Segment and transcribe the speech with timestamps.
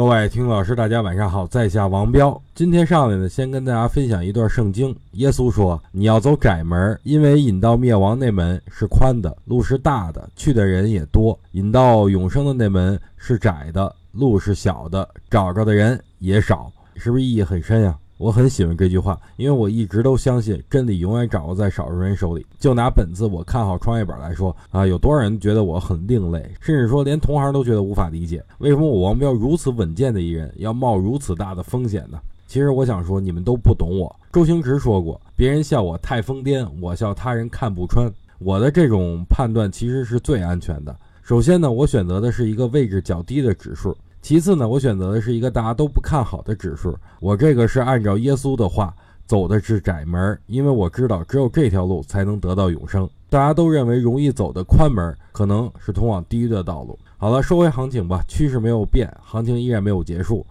[0.00, 2.40] 各位听老师，大家晚上好，在下王彪。
[2.54, 4.96] 今天上来呢，先跟大家分享一段圣经。
[5.12, 17.94] 耶稣说：“你要走窄门，因为引到灭亡那门是宽的，路是大的，去的人也多；引到永生的那门是窄的，路是小的，找着的人也少。”是不是意义很深呀？
[18.20, 22.44] 我很喜欢这句话，因为我一直都相信真理永远掌握在少数人手里。
[22.58, 32.20] 就拿本次我看好创业板来说啊，有多少人觉得我很另类，甚至说连同行都觉得无法理解，为什么我王彪如此稳健的一人要冒如此大的风险呢？
[32.46, 34.14] 其实我想说，你们都不懂我。
[34.30, 38.06] 周星驰说过，别人笑我太疯癫，我笑他人看不穿。
[38.38, 40.94] 我的这种判断其实是最安全的。
[41.22, 43.96] 首先呢，我选择的是一个位置较低的指数。
[44.22, 46.96] 其次呢，我选择的是一个大家都不看好的指数。
[47.20, 48.94] 我这个是按照耶稣的话
[49.26, 53.08] 走的是窄门，因为我知道只有这条路才能得到永生。
[53.28, 56.98] 大家都认为容易走的宽门，可能是通往地狱的道路。
[57.16, 60.44] 好了，说回行情吧，趋势没有变，行情依然没有结束。